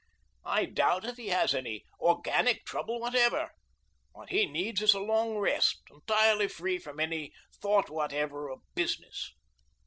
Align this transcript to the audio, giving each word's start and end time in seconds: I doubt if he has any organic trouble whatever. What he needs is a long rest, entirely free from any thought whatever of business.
I 0.47 0.65
doubt 0.65 1.05
if 1.05 1.17
he 1.17 1.27
has 1.27 1.53
any 1.53 1.85
organic 1.99 2.65
trouble 2.65 2.99
whatever. 2.99 3.51
What 4.13 4.29
he 4.29 4.47
needs 4.47 4.81
is 4.81 4.95
a 4.95 4.99
long 4.99 5.37
rest, 5.37 5.79
entirely 5.91 6.47
free 6.47 6.79
from 6.79 6.99
any 6.99 7.33
thought 7.61 7.87
whatever 7.87 8.49
of 8.49 8.61
business. 8.73 9.31